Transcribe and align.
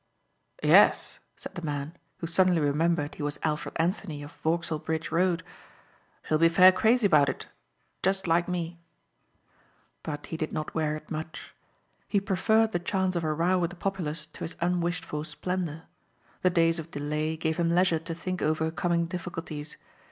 "Yes," 0.63 1.19
said 1.35 1.53
the 1.53 1.61
man 1.61 1.95
who 2.17 2.25
suddenly 2.25 2.59
remembered 2.59 3.13
he 3.13 3.21
was 3.21 3.37
Alfred 3.43 3.75
Anthony 3.77 4.23
of 4.23 4.31
Vauxhall 4.31 4.79
Bridge 4.79 5.11
Road, 5.11 5.43
"she'll 6.23 6.39
be 6.39 6.49
fair 6.49 6.71
crazy 6.71 7.05
about 7.05 7.29
it. 7.29 7.49
Just 8.01 8.25
like 8.25 8.47
me." 8.47 8.79
But 10.01 10.25
he 10.25 10.37
did 10.37 10.51
not 10.51 10.73
wear 10.73 10.95
it 10.95 11.11
much. 11.11 11.53
He 12.07 12.19
preferred 12.19 12.71
the 12.71 12.79
chance 12.79 13.15
of 13.15 13.23
a 13.23 13.31
row 13.31 13.59
with 13.59 13.69
the 13.69 13.75
populace 13.75 14.25
to 14.25 14.39
his 14.43 14.55
unwished 14.59 15.05
for 15.05 15.23
splendor. 15.23 15.83
The 16.41 16.49
days 16.49 16.79
of 16.79 16.89
delay 16.89 17.37
gave 17.37 17.57
him 17.57 17.69
leisure 17.69 17.99
to 17.99 18.15
think 18.15 18.41
over 18.41 18.71
coming 18.71 19.05
difficulties. 19.05 19.77